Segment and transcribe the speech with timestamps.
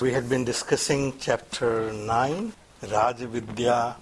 [0.00, 2.52] So we had been discussing chapter 9,
[2.90, 3.96] Raja Vidya,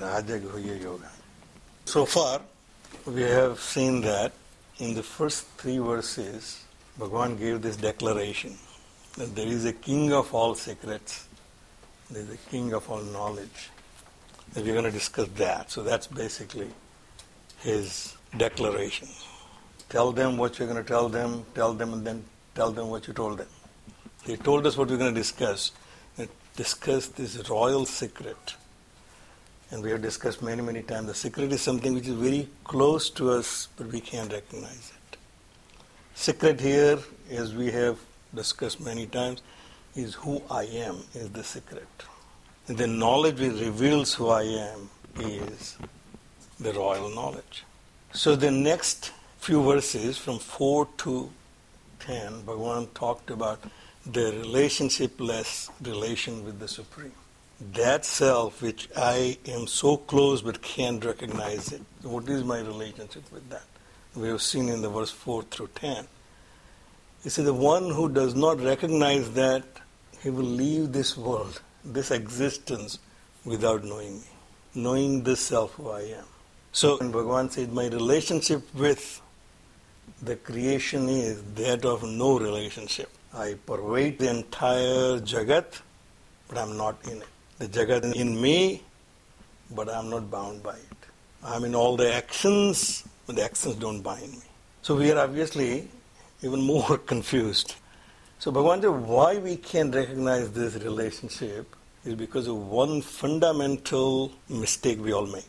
[0.00, 1.10] Raja Guhya Yoga.
[1.84, 2.40] So far,
[3.04, 4.32] we have seen that
[4.78, 6.64] in the first three verses,
[6.98, 8.56] Bhagavan gave this declaration
[9.18, 11.28] that there is a king of all secrets,
[12.10, 13.68] there is a king of all knowledge.
[14.54, 15.70] And we're going to discuss that.
[15.70, 16.70] So that's basically
[17.58, 19.08] his declaration.
[19.90, 23.06] Tell them what you're going to tell them, tell them, and then tell them what
[23.06, 23.48] you told them.
[24.28, 25.72] He told us what we're going to discuss.
[26.18, 28.56] Uh, discuss this royal secret.
[29.70, 31.06] And we have discussed many, many times.
[31.06, 35.16] The secret is something which is very close to us, but we can't recognize it.
[36.14, 36.98] Secret here,
[37.30, 37.98] as we have
[38.34, 39.40] discussed many times,
[39.96, 41.88] is who I am, is the secret.
[42.66, 44.90] And the knowledge which reveals who I am
[45.20, 45.78] is
[46.60, 47.64] the royal knowledge.
[48.12, 51.30] So the next few verses, from 4 to
[52.00, 53.62] 10, Bhagavan talked about
[54.06, 57.12] the relationshipless relation with the Supreme.
[57.72, 61.82] That self which I am so close but can't recognize it.
[62.02, 63.64] What is my relationship with that?
[64.14, 66.06] We have seen in the verse 4 through 10.
[67.22, 69.64] He said, The one who does not recognize that,
[70.22, 72.98] he will leave this world, this existence,
[73.44, 74.26] without knowing me,
[74.74, 76.24] knowing this self who I am.
[76.72, 79.20] So, when Bhagavan said, My relationship with
[80.22, 83.10] the creation is that of no relationship.
[83.34, 85.80] I pervade the entire Jagat,
[86.48, 87.28] but I'm not in it.
[87.58, 88.82] The Jagat is in me,
[89.70, 90.98] but I'm not bound by it.
[91.44, 94.48] I'm in all the actions, but the actions don't bind me.
[94.82, 95.88] So we are obviously
[96.42, 97.74] even more confused.
[98.38, 101.74] So Bhagavan said, why we can recognize this relationship
[102.04, 105.44] is because of one fundamental mistake we all make.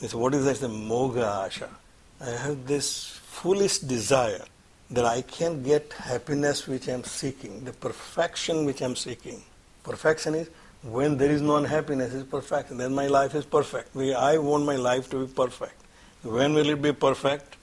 [0.00, 0.56] Is what is that?
[0.56, 1.68] The moga asha.
[2.20, 4.44] I have this foolish desire
[4.90, 9.42] that I can get happiness which I'm seeking, the perfection which I'm seeking.
[9.82, 10.48] Perfection is
[10.82, 12.78] when there is no unhappiness is perfection.
[12.78, 13.96] Then my life is perfect.
[13.96, 15.74] I want my life to be perfect.
[16.22, 17.56] When will it be perfect?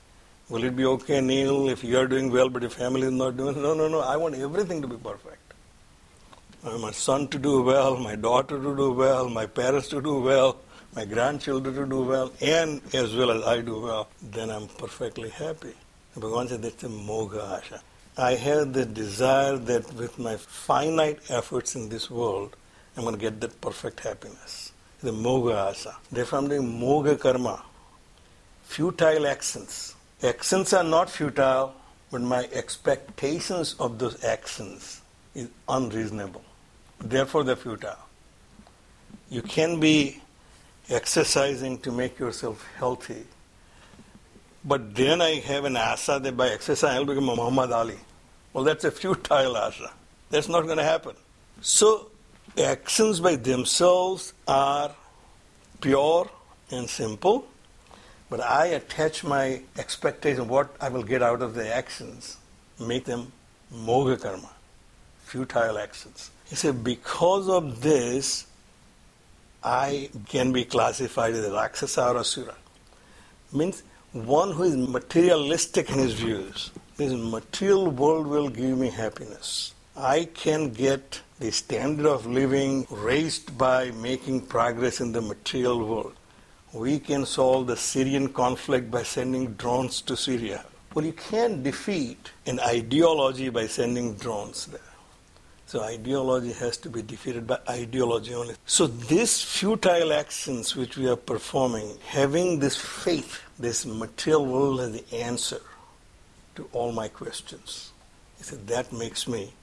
[0.50, 3.36] Will it be okay, Neil, if you are doing well, but your family is not
[3.36, 4.02] doing No, no, no.
[4.02, 5.54] I want everything to be perfect.
[6.64, 10.02] I want my son to do well, my daughter to do well, my parents to
[10.02, 10.58] do well,
[10.96, 14.08] my grandchildren to do well, and as well as I do well.
[14.22, 15.74] Then I'm perfectly happy.
[16.16, 17.82] Said that's a moga asha.
[18.18, 22.56] I have the desire that with my finite efforts in this world,
[22.96, 24.72] I'm going to get that perfect happiness.
[25.02, 25.94] The moga asha.
[26.10, 27.62] Therefore, I'm doing moga karma.
[28.64, 29.94] Futile actions.
[30.24, 31.76] Actions are not futile,
[32.10, 35.02] but my expectations of those actions
[35.34, 36.46] is unreasonable.
[37.00, 38.00] Therefore, they're futile.
[39.30, 40.22] You can be
[40.90, 43.26] exercising to make yourself healthy,
[44.66, 48.00] but then I have an asa that by exercise I'll become a Muhammad Ali.
[48.52, 49.92] Well, that's a futile asa.
[50.32, 51.16] That's not going to happen.
[51.62, 52.10] So,
[52.58, 54.92] actions by themselves are
[55.82, 56.30] pure
[56.72, 57.48] and simple,
[58.30, 62.38] but I attach my expectation what I will get out of the actions,
[62.80, 63.32] make them
[63.72, 64.50] moga karma,
[65.24, 66.32] futile actions.
[66.46, 68.48] He said, because of this,
[69.64, 72.56] I can be classified as a Rakshasa or Asura.
[73.52, 76.72] Means one who is materialistic in his views.
[76.98, 79.74] This material world will give me happiness.
[79.96, 86.14] I can get the standard of living raised by making progress in the material world.
[86.74, 90.66] We can solve the Syrian conflict by sending drones to Syria.
[90.94, 94.80] Well, you can't defeat an ideology by sending drones there.
[95.68, 98.56] So ideology has to be defeated by ideology only.
[98.66, 104.92] So these futile actions which we are performing, having this faith, this material world as
[104.92, 105.62] the answer
[106.56, 107.92] to all my questions.
[108.38, 109.54] He said that makes me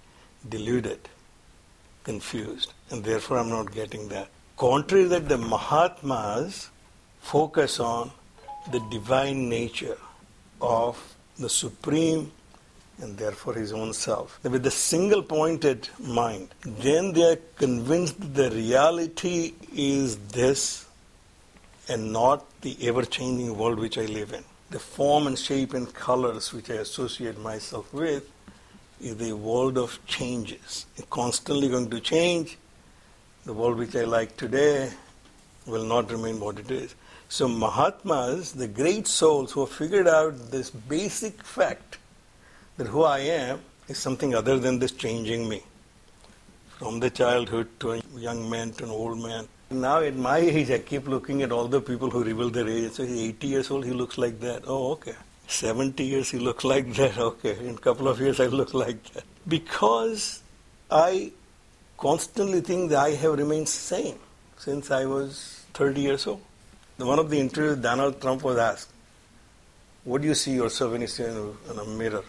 [0.49, 1.09] deluded,
[2.03, 4.29] confused, and therefore I'm not getting that.
[4.57, 6.69] Contrary that the Mahatmas
[7.21, 8.11] focus on
[8.73, 9.99] the divine nature
[10.61, 12.33] of the supreme
[13.03, 14.39] and therefore his own self.
[14.45, 20.87] With a single pointed mind, then they are convinced the reality is this
[21.89, 24.45] and not the ever changing world which I live in.
[24.71, 28.31] The form and shape and colors which I associate myself with
[29.01, 30.87] is the world of changes.
[30.97, 32.57] It's constantly going to change.
[33.45, 34.91] The world which I like today
[35.67, 36.95] will not remain what it is.
[37.29, 41.99] So Mahatmas, the great souls who have figured out this basic fact
[42.83, 45.63] that who I am is something other than this changing me.
[46.79, 49.47] From the childhood to a young man to an old man.
[49.71, 52.93] Now at my age, I keep looking at all the people who reveal their age.
[52.93, 54.65] So he's 80 years old, he looks like that.
[54.67, 55.15] Oh, okay.
[55.47, 57.19] 70 years, he looks like that.
[57.19, 57.57] Okay.
[57.61, 59.25] In a couple of years, I look like that.
[59.47, 60.43] Because
[60.91, 61.31] I
[61.97, 64.19] constantly think that I have remained the same
[64.57, 66.43] since I was 30 years old.
[66.97, 68.91] One of the interviews, Donald Trump was asked,
[70.05, 72.25] What do you see yourself when you see in a mirror?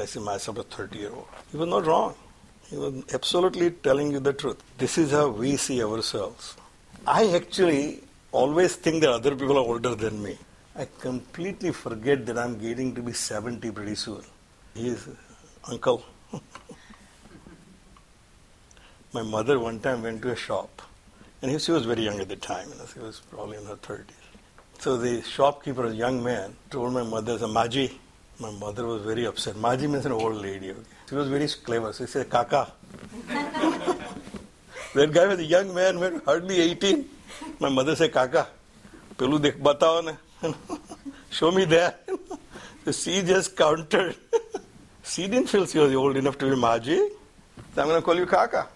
[0.00, 1.26] I see myself a 30 year old.
[1.50, 2.14] He was not wrong.
[2.68, 4.62] He was absolutely telling you the truth.
[4.78, 6.56] This is how we see ourselves.
[7.06, 8.02] I actually
[8.32, 10.36] always think that other people are older than me.
[10.74, 14.22] I completely forget that I'm getting to be 70 pretty soon.
[14.74, 15.14] He is uh,
[15.70, 16.04] uncle.
[19.12, 20.82] My mother one time went to a shop,
[21.40, 22.68] and she was very young at the time.
[22.92, 24.04] She was probably in her 30s.
[24.78, 27.92] So the shopkeeper, a young man, told my mother, Maji,
[28.38, 29.54] my mother was very upset.
[29.54, 30.70] Maji means an old lady.
[30.70, 30.80] Okay?
[31.08, 31.92] She was very clever.
[31.92, 32.70] She said, Kaka.
[34.94, 37.08] that guy was a young man, man, hardly 18.
[37.60, 38.48] My mother said, Kaka,
[39.16, 40.52] pelu dekh batao na.
[41.30, 42.06] Show me that.
[42.84, 44.16] so she just countered.
[45.02, 47.08] she didn't feel she was old enough to be Maji.
[47.74, 48.68] So I'm going to call you Kaka.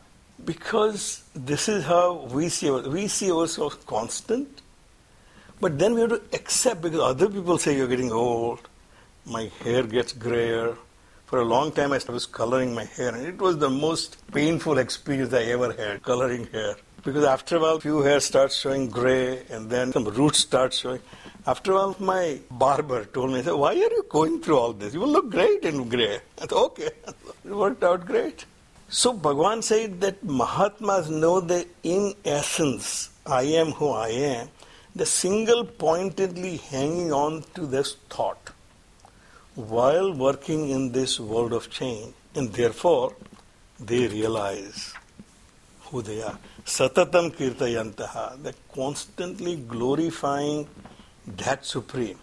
[0.42, 4.62] Because this is how we see we see ourselves constant.
[5.60, 8.69] But then we have to accept because other people say you're getting old
[9.30, 10.76] my hair gets grayer.
[11.26, 14.78] For a long time, I was coloring my hair, and it was the most painful
[14.78, 16.74] experience I ever had, coloring hair.
[17.04, 21.00] Because after a while, few hair starts showing gray, and then some roots start showing.
[21.46, 24.92] After a while, my barber told me, "Why are you going through all this?
[24.92, 26.90] You will look great in gray." I said, "Okay."
[27.44, 28.44] It worked out great.
[29.00, 34.48] So Bhagwan said that Mahatmas know that in essence, I am who I am.
[35.02, 38.50] The single pointedly hanging on to this thought
[39.60, 43.14] while working in this world of change, and therefore
[43.78, 44.94] they realize
[45.82, 46.38] who they are.
[46.64, 50.68] Satatam kirtayantaha, they're constantly glorifying
[51.26, 52.18] that supreme.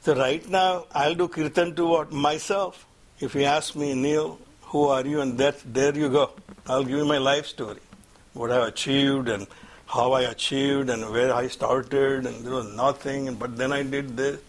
[0.00, 2.12] So right now I'll do kirtan to what?
[2.12, 2.86] Myself.
[3.20, 5.20] If you ask me, Neil, who are you?
[5.20, 6.30] And that there you go.
[6.66, 7.80] I'll give you my life story.
[8.32, 9.46] What I achieved and
[9.86, 14.16] how I achieved and where I started and there was nothing but then I did
[14.16, 14.40] this.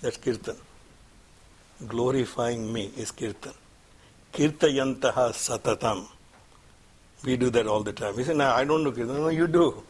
[0.00, 0.56] That's kirtan
[1.86, 3.52] glorifying me is kirtan.
[4.32, 6.06] Kirtayantaha satatam.
[7.24, 8.16] We do that all the time.
[8.16, 9.16] We say, no, I don't do kirtan.
[9.16, 9.82] No, you do.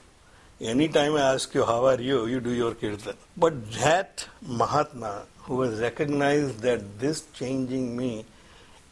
[0.60, 3.14] Anytime I ask you, how are you, you do your kirtan.
[3.36, 8.24] But that Mahatma who has recognized that this changing me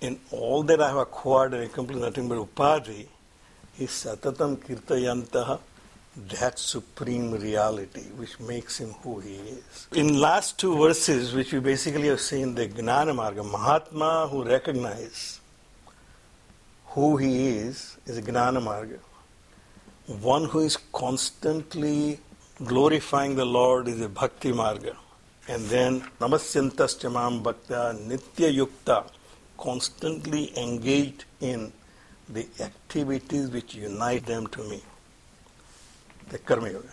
[0.00, 3.06] in all that I have acquired and accomplished nothing but upadhi
[3.78, 5.60] is satatam kirtayantaha
[6.26, 9.88] that supreme reality which makes him who he is.
[9.92, 15.40] In last two verses, which we basically have seen the Gnana Marga, Mahatma who recognizes
[16.86, 18.98] who he is, is a Gnana Marga.
[20.20, 22.18] One who is constantly
[22.64, 24.96] glorifying the Lord is a Bhakti Marga.
[25.46, 29.04] And then Namasyantas Chamam Bhakta Nitya Yukta,
[29.56, 31.72] constantly engaged in
[32.28, 34.82] the activities which unite them to me
[36.30, 36.92] the Karma Yoga.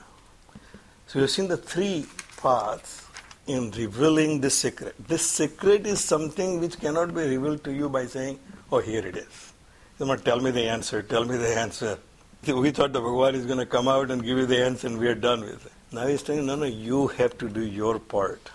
[1.08, 2.06] So you've seen the three
[2.38, 3.06] paths
[3.48, 4.96] in revealing this secret.
[5.08, 8.40] This secret is something which cannot be revealed to you by saying,
[8.72, 9.54] oh, here it is.
[10.00, 11.98] Not tell me the answer, tell me the answer.
[12.48, 15.00] We thought the Bhagavan is going to come out and give you the answer and
[15.00, 15.72] we are done with it.
[15.92, 18.52] Now he's saying, no, no, you have to do your part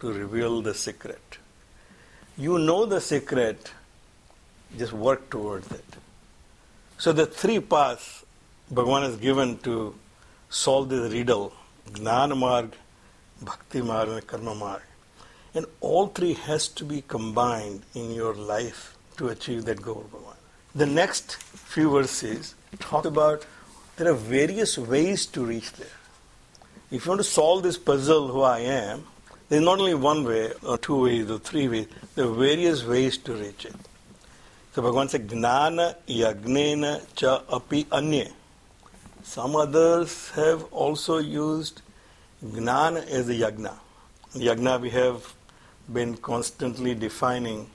[0.00, 1.38] to reveal the secret.
[2.36, 3.70] You know the secret,
[4.76, 5.84] just work towards it.
[6.98, 8.24] So the three paths
[8.72, 9.94] Bhagavan has given to
[10.50, 11.52] solve this riddle,
[11.92, 12.72] Gnana Marg,
[13.40, 14.82] Bhakti Marg and Karma Marg.
[15.54, 20.06] And all three has to be combined in your life to achieve that goal.
[20.74, 23.46] The next few verses talk about
[23.96, 25.88] there are various ways to reach there.
[26.90, 29.04] If you want to solve this puzzle, who I am,
[29.48, 31.86] there's not only one way, or two ways, or three ways.
[32.14, 33.74] There are various ways to reach it.
[34.72, 38.32] So Bhagavan said, Gnana yagnena cha api anye.
[39.30, 41.82] Some others have also used
[42.44, 43.74] Gnana as a yagna.
[44.34, 45.32] Yagna we have
[45.92, 47.70] been constantly defining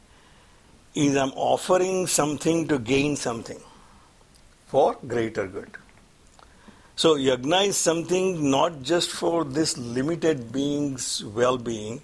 [0.96, 3.62] is I'm offering something to gain something
[4.68, 5.78] for greater good.
[6.98, 12.02] So yajna is something not just for this limited being's well-being,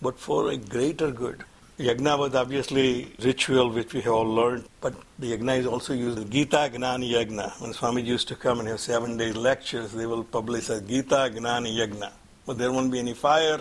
[0.00, 1.44] but for a greater good.
[1.78, 6.16] Yajna was obviously ritual which we have all learned, but the Yagna is also used
[6.18, 7.50] in Gita Gnani Yagna.
[7.60, 11.32] When Swami used to come and have seven day lectures, they will publish as Gita
[11.34, 12.12] Gnani Yagna.
[12.46, 13.58] But there won't be any fire,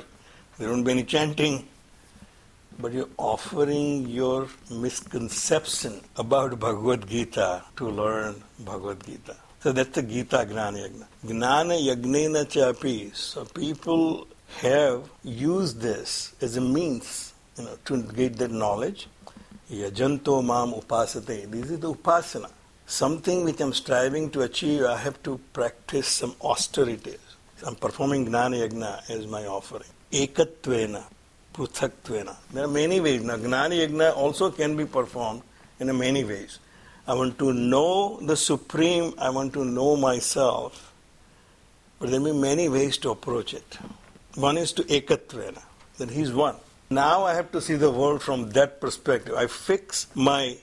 [0.60, 1.68] there won't be any chanting,
[2.80, 9.36] but you're offering your misconception about Bhagavad Gita to learn Bhagavad Gita.
[9.62, 11.08] So that's the Gita Gnana Yagna.
[11.26, 13.16] Gnana Yagnena Chapi.
[13.16, 14.28] So people
[14.60, 19.08] have used this as a means you know, to get that knowledge.
[19.72, 21.50] Yajanto mam upasate.
[21.50, 22.50] This is the upasana.
[22.86, 27.20] Something which I'm striving to achieve, I have to practice some austerities.
[27.66, 29.90] I'm performing Gnana Yagna as my offering.
[30.12, 31.04] Ekatvena.
[31.54, 32.36] Pruthaktvena.
[32.52, 33.24] There are many ways.
[33.24, 35.44] Now, Yajna also can be performed
[35.80, 36.60] in many ways.
[37.08, 40.94] I want to know the Supreme, I want to know myself.
[42.00, 43.78] But there may be many ways to approach it.
[44.36, 45.62] One is to Ekatvena,
[45.98, 46.56] that He's one.
[46.94, 49.34] Now I have to see the world from that perspective.
[49.36, 50.58] I fix my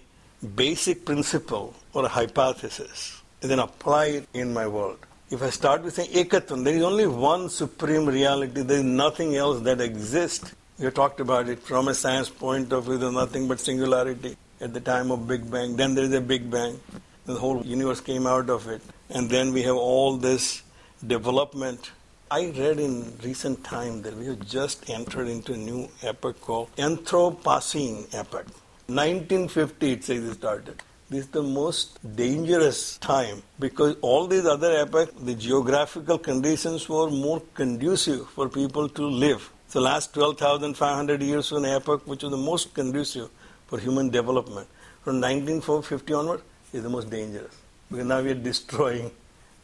[0.55, 4.99] basic principle or hypothesis and then apply it in my world.
[5.31, 9.35] If I start with saying Ekatvan, there is only one supreme reality, there is nothing
[9.37, 10.55] else that exists.
[10.79, 14.73] We talked about it from a science point of view, there's nothing but singularity at
[14.73, 15.77] the time of Big Bang.
[15.77, 16.79] Then there is a Big Bang.
[17.27, 18.83] The whole universe came out of it.
[19.09, 20.63] And then we have all this
[21.05, 21.91] development.
[22.33, 26.69] I read in recent time that we have just entered into a new epoch called
[26.77, 28.47] Anthropocene epoch.
[28.87, 30.81] 1950 it says it started.
[31.09, 37.11] This is the most dangerous time because all these other epochs, the geographical conditions were
[37.11, 39.51] more conducive for people to live.
[39.73, 43.29] The last 12,500 years was an epoch which was the most conducive
[43.67, 44.69] for human development.
[45.03, 47.57] From 1950 onward is the most dangerous
[47.91, 49.11] because now we are destroying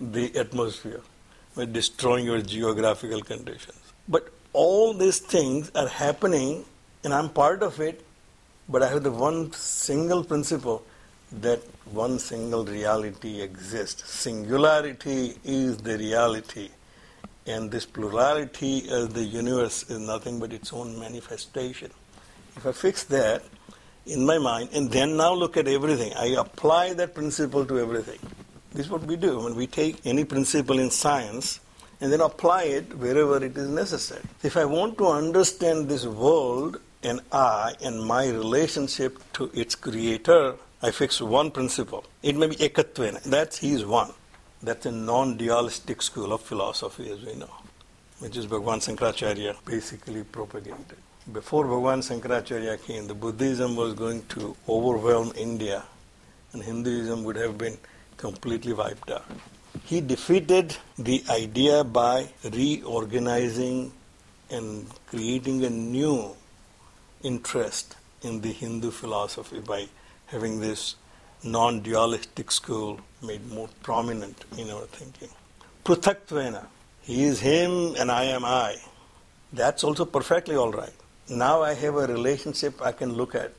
[0.00, 1.00] the atmosphere.
[1.56, 3.80] We're destroying your geographical conditions.
[4.06, 6.64] But all these things are happening
[7.02, 8.04] and I'm part of it,
[8.68, 10.84] but I have the one single principle
[11.32, 11.60] that
[11.90, 14.10] one single reality exists.
[14.10, 16.68] Singularity is the reality
[17.46, 21.90] and this plurality of the universe is nothing but its own manifestation.
[22.56, 23.44] If I fix that
[24.04, 28.18] in my mind and then now look at everything, I apply that principle to everything.
[28.76, 31.60] This is what we do when we take any principle in science
[32.02, 34.20] and then apply it wherever it is necessary.
[34.42, 40.56] If I want to understand this world and I and my relationship to its creator,
[40.82, 42.04] I fix one principle.
[42.22, 43.22] It may be ekatvena.
[43.22, 44.12] That's he is one.
[44.62, 47.54] That's a non-dualistic school of philosophy, as we know,
[48.18, 50.98] which is Bhagwan Sankaracharya basically propagated.
[51.32, 55.82] Before Bhagwan Sankaracharya came, the Buddhism was going to overwhelm India,
[56.52, 57.78] and Hinduism would have been
[58.16, 59.24] completely wiped out.
[59.84, 63.92] He defeated the idea by reorganizing
[64.50, 66.34] and creating a new
[67.22, 69.88] interest in the Hindu philosophy by
[70.26, 70.96] having this
[71.44, 75.28] non dualistic school made more prominent in our thinking.
[75.84, 76.66] Pruthatvena,
[77.02, 78.76] he is him and I am I.
[79.52, 80.92] That's also perfectly all right.
[81.28, 83.52] Now I have a relationship I can look at.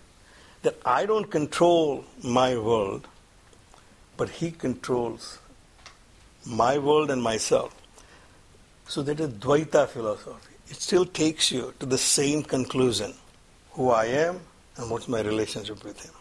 [0.63, 3.07] That I don't control my world,
[4.17, 5.39] but he controls
[6.45, 7.73] my world and myself.
[8.87, 10.55] So that is Dvaita philosophy.
[10.69, 13.13] It still takes you to the same conclusion
[13.71, 14.39] who I am
[14.77, 16.13] and what's my relationship with him.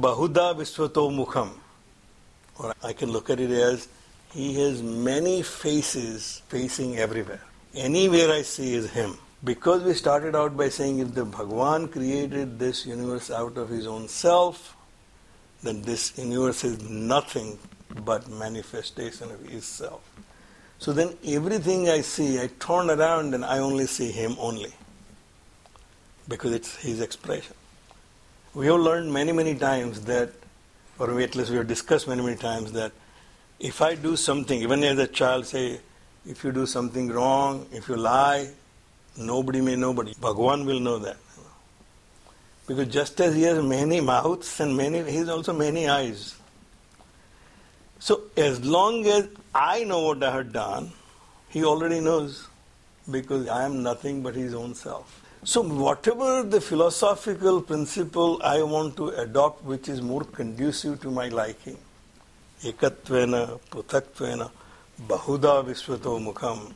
[0.00, 1.50] Bahuda Visvato Mukham.
[2.58, 3.88] Or I can look at it as
[4.32, 7.42] he has many faces facing everywhere.
[7.74, 9.18] Anywhere I see is him.
[9.44, 13.86] Because we started out by saying if the Bhagwan created this universe out of his
[13.86, 14.76] own self,
[15.62, 17.58] then this universe is nothing
[18.04, 20.02] but manifestation of his self.
[20.78, 24.72] So then everything I see, I turn around and I only see him only.
[26.28, 27.54] Because it's his expression.
[28.54, 30.30] We have learned many, many times that,
[30.98, 32.92] or at least we have discussed many, many times that
[33.60, 35.80] if I do something, even as a child say,
[36.26, 38.50] if you do something wrong, if you lie,
[39.16, 41.16] nobody may know, but Bhagwan will know that.
[42.66, 46.36] Because just as he has many mouths and many, he has also many eyes.
[47.98, 50.92] So as long as I know what I have done,
[51.48, 52.48] he already knows
[53.10, 55.22] because I am nothing but his own self.
[55.44, 61.28] So, whatever the philosophical principle I want to adopt, which is more conducive to my
[61.30, 61.76] liking,
[62.62, 64.52] ekatvena, pruthatvena,
[65.08, 66.72] bahuda visvato mukham.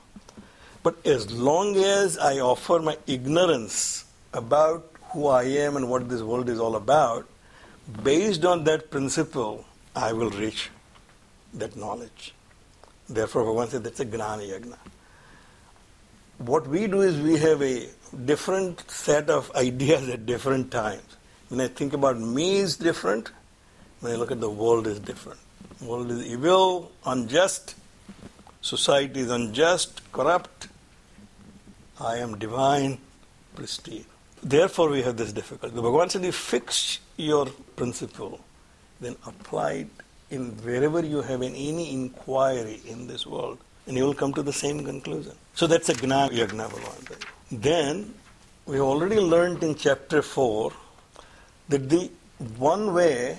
[0.82, 6.22] But as long as I offer my ignorance about who I am and what this
[6.22, 7.26] world is all about,
[8.02, 10.70] Based on that principle, I will reach
[11.54, 12.34] that knowledge.
[13.08, 14.76] Therefore, Bhagavan said that's a Gnana Yagna.
[16.38, 17.86] What we do is we have a
[18.24, 21.16] different set of ideas at different times.
[21.48, 23.30] When I think about me is different,
[24.00, 25.38] when I look at the world is different.
[25.80, 27.76] World is evil, unjust,
[28.62, 30.66] society is unjust, corrupt.
[32.00, 32.98] I am divine,
[33.54, 34.06] pristine.
[34.42, 35.74] Therefore, we have this difficulty.
[35.74, 38.40] The Bhagavan said, you fix your principle,
[39.00, 39.88] then apply it
[40.30, 44.42] in wherever you have an, any inquiry in this world, and you will come to
[44.42, 45.32] the same conclusion.
[45.54, 47.24] So that's a Gnana Bhagavan.
[47.50, 48.14] Then,
[48.66, 50.72] we have already learned in chapter 4
[51.68, 52.10] that the
[52.58, 53.38] one way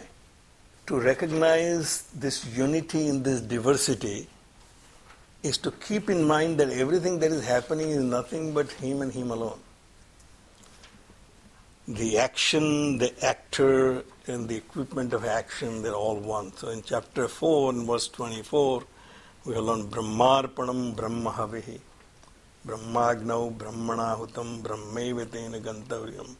[0.87, 4.27] to recognize this unity in this diversity
[5.43, 9.11] is to keep in mind that everything that is happening is nothing but Him and
[9.11, 9.59] Him alone.
[11.89, 16.51] The action, the actor, and the equipment of action, they're all one.
[16.57, 18.83] So in chapter 4, in verse 24,
[19.45, 21.79] we have learned Brahmarpanam Brahmahavihi.
[22.65, 26.35] Brahmagnau Brahmanahutam Brahmaivatena Gantavyam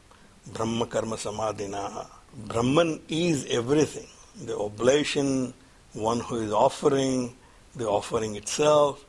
[0.52, 2.06] Brahma Karma Samadhinaha.
[2.46, 4.06] Brahman is everything.
[4.44, 5.54] The oblation,
[5.94, 7.34] one who is offering,
[7.74, 9.02] the offering itself.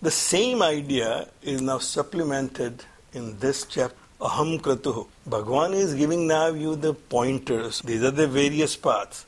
[0.00, 3.98] The same idea is now supplemented in this chapter.
[4.20, 5.06] Aham Kratuhu.
[5.26, 7.80] Bhagwan is giving now you the pointers.
[7.80, 9.26] These are the various paths.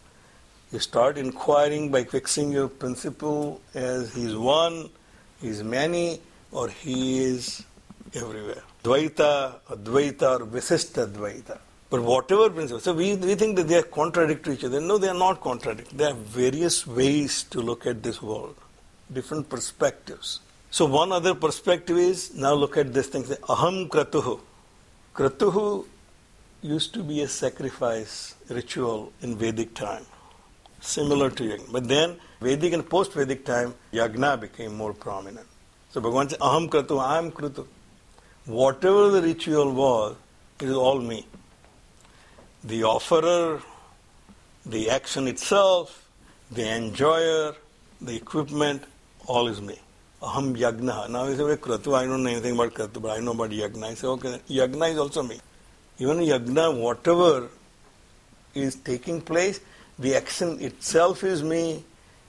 [0.72, 4.88] You start inquiring by fixing your principle as He is one,
[5.40, 6.20] He is many,
[6.52, 7.64] or He is
[8.14, 8.62] everywhere.
[8.84, 11.58] Dvaita, Advaita, or Visista Dvaita.
[11.90, 14.80] But whatever principle, so we, we think that they are contradictory to each other.
[14.80, 15.96] No, they are not contradictory.
[15.96, 18.56] There are various ways to look at this world,
[19.12, 20.40] different perspectives.
[20.70, 23.25] So one other perspective is now look at this thing.
[23.25, 24.40] Aham Kratuhu.
[25.16, 25.86] Kratuhu
[26.60, 30.04] used to be a sacrifice ritual in Vedic time,
[30.80, 31.72] similar to Yagna.
[31.72, 35.46] But then, Vedic and post Vedic time, Yagna became more prominent.
[35.88, 37.66] So Bhagavan said, Aham Kratu, I am Kratu.
[38.44, 40.16] Whatever the ritual was,
[40.60, 41.26] it is all me.
[42.62, 43.62] The offerer,
[44.66, 46.10] the action itself,
[46.50, 47.54] the enjoyer,
[48.02, 48.82] the equipment,
[49.26, 49.78] all is me.
[50.22, 51.10] Aham Yagna.
[51.10, 53.84] Now he said, Kratu, I don't know anything about Kratu, but I know about Yagna.
[53.84, 55.38] I say, okay, Yagna is also me.
[55.98, 57.48] Even Yagna, whatever
[58.54, 59.60] is taking place,
[59.98, 61.84] the action itself is me,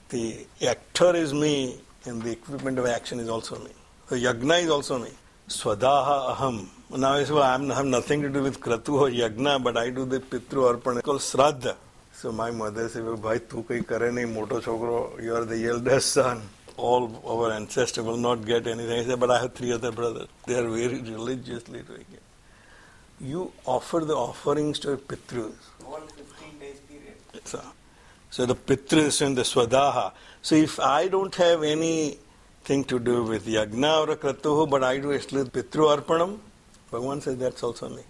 [0.10, 3.72] the actor is me, and the equipment of action is also me.
[4.10, 5.12] So Yagna is also me.
[5.48, 6.68] Swadaha Aham.
[6.90, 9.90] Now I say, well, I have nothing to do with Kratu or Yagna, but I
[9.92, 11.76] do the Pitru Arpana called Sraddha.
[12.12, 16.14] So my mother said, भाई तू कहीं करे नहीं मोटो छोकरो you are the eldest
[16.14, 16.42] son
[16.78, 19.00] all our ancestors will not get anything.
[19.00, 20.28] I said, but I have three other brothers.
[20.46, 22.22] They are very religiously doing it.
[23.20, 25.54] You offer the offerings to your Pitrus.
[25.86, 27.16] All 15 days period.
[27.46, 27.62] So,
[28.30, 30.14] so the Pitrus and the Swadaha.
[30.44, 35.14] So if I don't have anything to do with Yagna or Kratuhu, but I do
[35.14, 36.38] actually Pitru Arpanam,
[36.92, 38.04] Bhagavan says that's also me.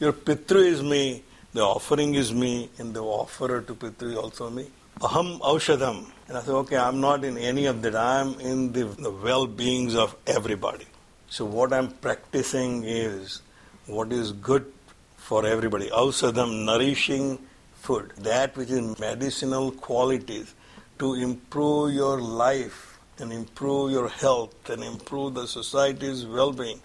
[0.00, 4.48] Your Pitru is me, the offering is me, and the offerer to Pitru is also
[4.48, 4.66] me.
[5.00, 6.06] Aham Aushadham.
[6.26, 7.94] And I said, okay, I'm not in any of that.
[7.94, 10.86] I'm in the, the well beings of everybody.
[11.28, 13.42] So what I'm practicing is
[13.86, 14.72] what is good
[15.18, 15.90] for everybody.
[15.90, 17.38] Ausadham, nourishing
[17.74, 18.14] food.
[18.16, 20.54] That which is medicinal qualities
[20.98, 26.80] to improve your life and improve your health and improve the society's well being.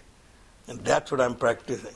[0.68, 1.94] And that's what I'm practicing.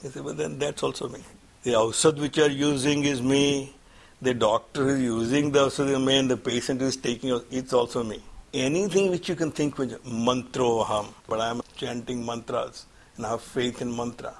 [0.00, 1.24] He said, but then that's also me.
[1.64, 3.74] The ausad which you're using is me
[4.22, 8.22] the doctor is using the Ausudhyame and the patient is taking it, it's also me.
[8.52, 13.80] Anything which you can think with mantroham, but I'm chanting mantras and I have faith
[13.80, 14.34] in mantra.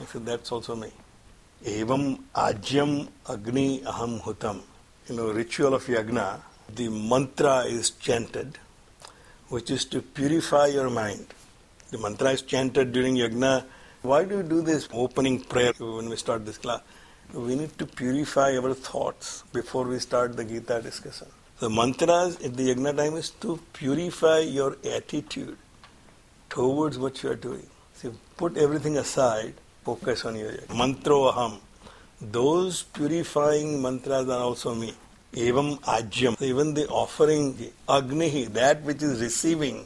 [0.00, 0.90] I said that's also me.
[1.64, 4.60] Evam ajyam agni aham hutam.
[5.08, 6.40] You know, ritual of yagna,
[6.74, 8.58] the mantra is chanted,
[9.48, 11.26] which is to purify your mind.
[11.90, 13.64] The mantra is chanted during yagna.
[14.02, 16.80] Why do you do this opening prayer when we start this class?
[17.32, 21.28] We need to purify our thoughts before we start the Gita discussion.
[21.58, 25.56] The mantras at the yagna time is to purify your attitude
[26.50, 27.66] towards what you are doing.
[27.94, 30.52] So put everything aside, focus on your.
[30.68, 31.58] Mantro aham.
[32.20, 34.94] Those purifying mantras are also me.
[35.32, 36.40] Evam ajyam.
[36.40, 37.54] Even the offering,
[37.88, 39.84] agnihi, that which is receiving,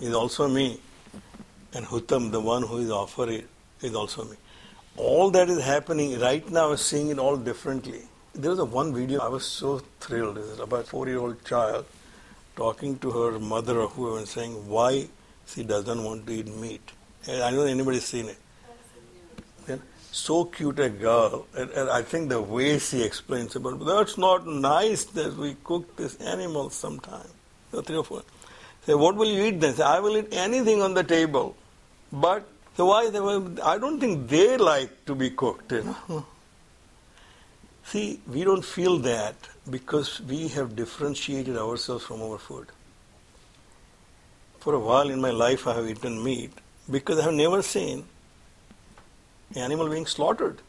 [0.00, 0.80] is also me.
[1.72, 3.44] And hutam, the one who is offering,
[3.82, 4.36] is also me
[4.96, 8.02] all that is happening right now, is seeing it all differently.
[8.34, 10.38] There was a one video I was so thrilled.
[10.38, 11.86] It was about a four-year-old child
[12.56, 15.08] talking to her mother or whoever and saying why
[15.46, 16.92] she doesn't want to eat meat.
[17.26, 19.80] And I don't know anybody's seen it.
[20.12, 24.46] so cute a girl, and, and I think the way she explains about that's not
[24.46, 27.28] nice that we cook this animal sometime.
[27.72, 28.22] So three or four.
[28.86, 29.74] Say, what will you eat then?
[29.74, 31.56] Say, I will eat anything on the table.
[32.12, 35.90] But so why they were, I don't think they like to be cooked, you know.
[35.90, 36.22] Uh-huh.
[37.84, 39.36] See, we don't feel that
[39.70, 42.68] because we have differentiated ourselves from our food.
[44.58, 46.52] For a while in my life I have eaten meat
[46.90, 48.04] because I have never seen
[49.52, 50.60] the animal being slaughtered.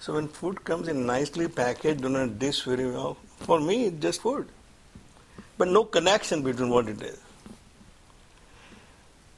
[0.00, 4.02] So when food comes in nicely packaged in a dish very well, for me it's
[4.02, 4.48] just food.
[5.56, 7.20] But no connection between what it is.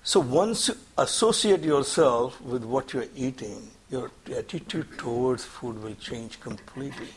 [0.05, 6.41] So once you associate yourself with what you're eating, your attitude towards food will change
[6.41, 7.09] completely.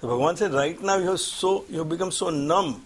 [0.00, 2.84] So Bhagavan said, right now you have so you have become so numb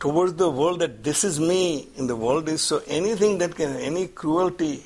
[0.00, 3.76] towards the world that this is me in the world is so anything that can
[3.76, 4.82] any cruelty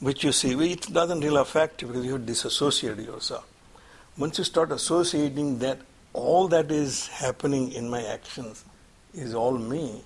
[0.00, 3.46] which you see, it doesn't really affect you because you have disassociated yourself.
[4.16, 5.78] Once you start associating that
[6.14, 8.64] all that is happening in my actions
[9.14, 10.02] is all me,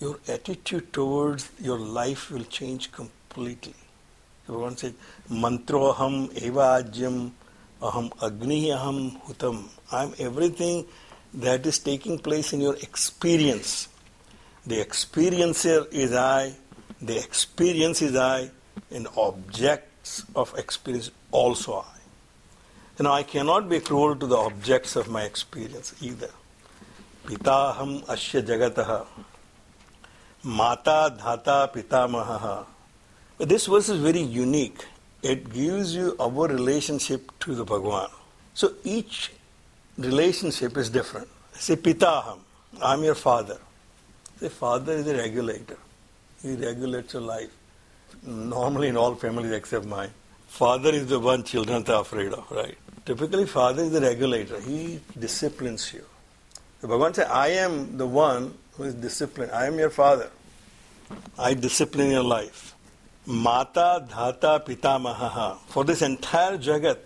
[0.00, 3.74] your attitude towards your life will change completely.
[4.48, 4.94] Bhagavan said,
[5.30, 7.32] Mantroham evajyam
[7.82, 9.68] aham agni aham hutam.
[9.90, 10.86] I am everything
[11.34, 13.88] that is taking place in your experience.
[14.66, 16.54] The experiencer is I,
[17.00, 18.50] the experience is I,
[18.90, 21.98] and objects of experience also I.
[22.98, 26.30] You know, I cannot be cruel to the objects of my experience either.
[27.26, 29.06] Pitaham asya jagataha.
[30.44, 32.64] Mata dhata pitamaha.
[33.38, 34.84] This verse is very unique.
[35.22, 38.08] It gives you our relationship to the Bhagwan.
[38.54, 39.32] So each
[39.96, 41.28] relationship is different.
[41.52, 42.38] Say pitaham.
[42.80, 43.58] I'm your father.
[44.38, 45.76] Say father is a regulator.
[46.42, 47.50] He regulates your life
[48.22, 50.10] normally in all families except mine.
[50.46, 52.76] Father is the one children are afraid of, right?
[53.04, 54.60] Typically, father is the regulator.
[54.60, 56.04] He disciplines you.
[56.80, 59.52] The Bhagavan says, I am the one who is disciplined.
[59.52, 60.30] I am your father.
[61.38, 62.74] I discipline your life.
[63.26, 65.58] Mata dhata pitamaha.
[65.66, 66.98] For this entire jagat,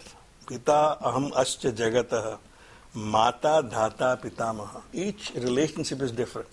[0.46, 2.38] pita aham ascha jagataha.
[2.94, 4.82] Mata dhata pitamaha.
[4.92, 6.50] Each relationship is different.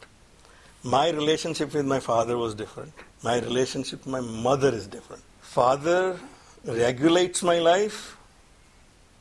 [0.84, 2.93] My relationship with my father was different.
[3.21, 5.21] My relationship with my mother is different.
[5.41, 6.17] Father
[6.63, 8.15] regulates my life,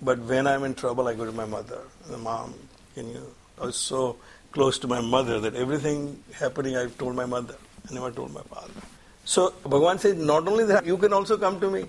[0.01, 1.81] but when I'm in trouble, I go to my mother.
[2.09, 2.55] The mom,
[2.95, 3.35] can you?
[3.61, 4.17] I was so
[4.59, 5.99] close to my mother that everything
[6.35, 7.55] happening, I've told my mother.
[7.89, 8.81] I never told my father.
[9.25, 11.85] So Bhagavan says, not only that, you can also come to me.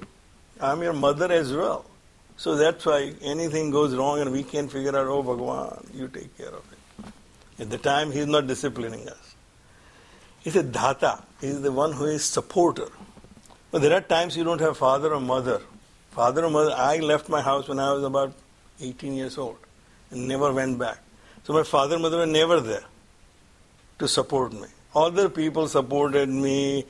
[0.61, 1.85] I'm your mother as well.
[2.37, 6.37] So that's why anything goes wrong and we can't figure out, oh Bhagavan, you take
[6.37, 7.11] care of it.
[7.63, 9.35] At the time, he's not disciplining us.
[10.41, 11.23] He's a dhata.
[11.41, 12.89] He's the one who is supporter.
[13.71, 15.59] But there are times you don't have father or mother.
[16.11, 18.33] Father or mother, I left my house when I was about
[18.79, 19.57] 18 years old
[20.11, 20.99] and never went back.
[21.49, 22.83] So my father and mother were never there
[23.97, 24.67] to support me.
[24.95, 26.85] Other people supported me,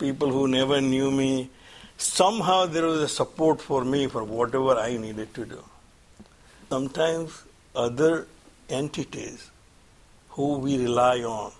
[0.00, 1.48] people who never knew me.
[1.96, 5.62] Somehow there was a support for me for whatever I needed to do.
[6.68, 7.44] Sometimes
[7.76, 8.26] other
[8.68, 9.48] entities
[10.30, 11.52] who we rely on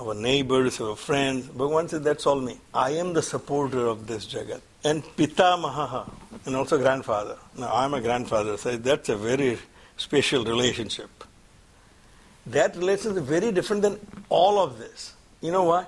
[0.00, 1.48] our neighbors, our friends.
[1.48, 2.56] Bhagavan said, that's all me.
[2.72, 4.62] I am the supporter of this Jagat.
[4.84, 6.10] And Pita Mahaha,
[6.46, 7.36] and also grandfather.
[7.58, 9.58] Now, I'm a grandfather, so that's a very
[9.98, 11.10] special relationship.
[12.47, 15.13] That relationship is very different than all of this.
[15.41, 15.85] You know why?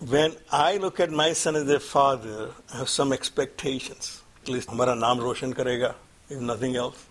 [0.00, 4.22] When I look at my son as a father, I have some expectations.
[4.42, 5.94] At least, हमारा नाम रोशन करेगा,
[6.30, 7.04] if nothing else.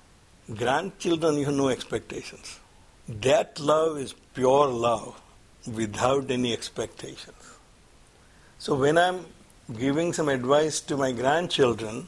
[0.56, 2.60] Grandchildren, you have no expectations.
[3.08, 5.22] That love is pure love
[5.67, 7.36] without any expectations.
[8.60, 9.26] So when I'm
[9.78, 12.08] giving some advice to my grandchildren,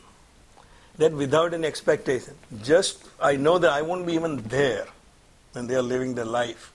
[0.97, 4.87] that without any expectation, just I know that I won't be even there
[5.52, 6.72] when they are living their life.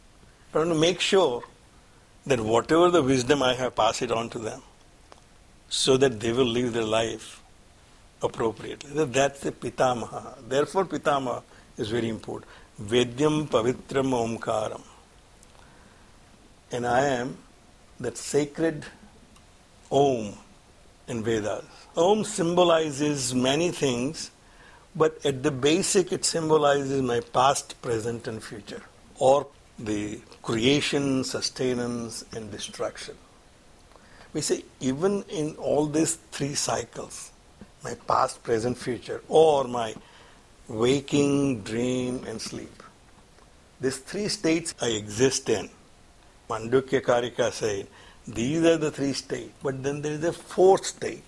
[0.53, 1.43] I want to make sure
[2.25, 4.61] that whatever the wisdom I have, pass it on to them
[5.67, 7.41] so that they will live their life
[8.21, 9.05] appropriately.
[9.05, 10.47] That's the pitamaha.
[10.47, 11.43] Therefore, pitamaha
[11.77, 12.49] is very important.
[12.81, 14.81] Vedyam pavitram omkaram
[16.71, 17.37] and I am
[17.99, 18.85] that sacred
[19.91, 20.33] Om
[21.07, 21.63] in Vedas.
[21.95, 24.31] Om symbolizes many things,
[24.95, 28.81] but at the basic it symbolizes my past, present, and future,
[29.19, 33.15] or the creation, sustenance, and destruction.
[34.33, 37.31] We say even in all these three cycles,
[37.83, 39.95] my past, present, future, or my
[40.67, 42.83] waking, dream, and sleep.
[43.79, 45.69] These three states I exist in.
[46.49, 47.87] Mandukya Karika said,
[48.27, 49.51] these are the three states.
[49.61, 51.23] But then there is a fourth state.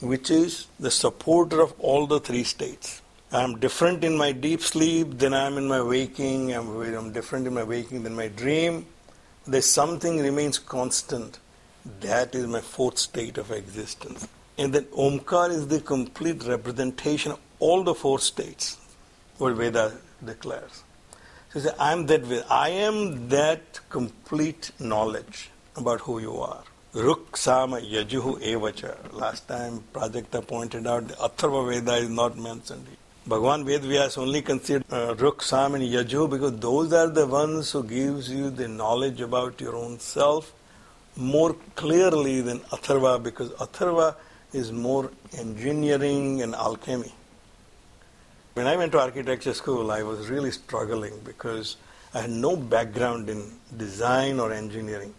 [0.00, 3.02] Which is the supporter of all the three states.
[3.32, 6.52] I'm different in my deep sleep than I'm in my waking.
[6.52, 8.86] I'm, I'm different in my waking than my dream.
[9.46, 11.38] There's something remains constant.
[12.00, 14.26] That is my fourth state of existence.
[14.58, 18.78] And then Omkar is the complete representation of all the four states,
[19.38, 20.82] what Veda declares.
[21.52, 22.46] So say, I'm that.
[22.50, 26.62] I am that complete knowledge about who you are.
[26.92, 29.12] Ruk Sama Yajuhu Evacha.
[29.12, 32.84] Last time Prajakta pointed out the Atharva Veda is not mentioned.
[33.28, 37.84] Bhagavan Vedvyas only considered uh, Ruk, Sam and Yaju because those are the ones who
[37.84, 40.52] gives you the knowledge about your own self
[41.14, 44.16] more clearly than Atharva because Atharva
[44.52, 47.12] is more engineering and alchemy.
[48.54, 51.76] When I went to architecture school, I was really struggling because
[52.12, 53.44] I had no background in
[53.76, 55.14] design or engineering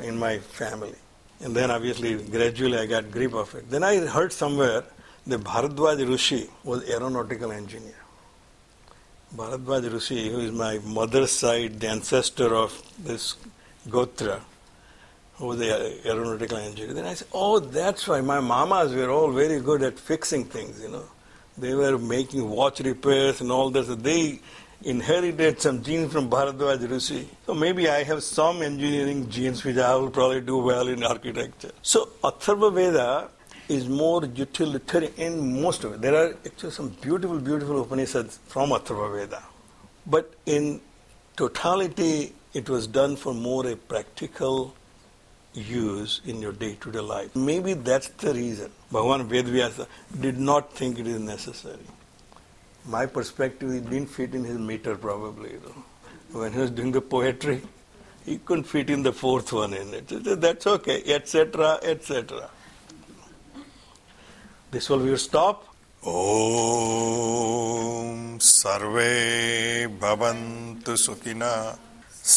[0.00, 0.94] in my family.
[1.40, 3.70] And then obviously, gradually I got grip of it.
[3.70, 4.84] Then I heard somewhere
[5.26, 7.94] that Bharadwaj Rishi was aeronautical engineer.
[9.36, 13.36] Bharadwaj Rishi, who is my mother's side, the ancestor of this
[13.88, 14.40] Gotra,
[15.36, 16.94] who was the aeronautical engineer.
[16.94, 20.82] Then I said, oh, that's why my mamas were all very good at fixing things,
[20.82, 21.04] you know.
[21.56, 23.86] They were making watch repairs and all that.
[23.86, 24.40] So they
[24.82, 27.28] inherited some genes from Bharadwaj Rishi.
[27.46, 31.72] So maybe I have some engineering genes which I will probably do well in architecture.
[31.82, 33.28] So Atharva Veda
[33.68, 36.00] is more utilitarian in most of it.
[36.00, 39.42] There are actually some beautiful, beautiful Upanishads from Atharva Veda.
[40.06, 40.80] But in
[41.36, 44.74] totality, it was done for more a practical
[45.54, 47.34] use in your day-to-day life.
[47.34, 49.86] Maybe that's the reason Bhagavan Vedvyasa
[50.20, 51.78] did not think it is necessary
[52.87, 55.51] My perspective, it didn't fit in his meter probably.
[55.51, 55.83] You know.
[56.39, 57.61] When he was doing the poetry,
[58.25, 60.07] he couldn't fit in the fourth one in it.
[60.41, 62.49] That's okay, etc., etc.
[64.71, 65.69] This will be your stop.
[66.05, 66.17] ॐ
[68.43, 71.77] सर्वे भवन्तु सुखिनः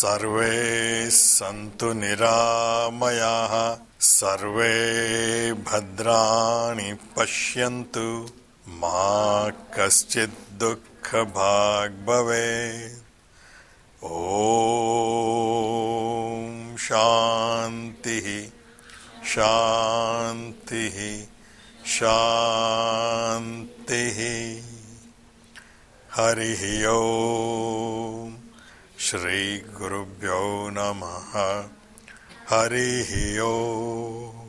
[0.01, 3.55] सर्वे सन्तु निरामयाः
[4.09, 4.75] सर्वे
[5.66, 8.07] भद्राणि पश्यन्तु
[8.72, 18.50] मा कश्चित् दुःखभाग् भवेत्। ॐ शान्तिः
[19.26, 21.26] शान्तिः
[21.86, 24.64] शान्तिः।
[26.14, 28.36] हरिः ओम्।
[29.00, 31.66] श्रीगुरुभ्यो नमः।
[32.50, 34.40] हरिः ओम्।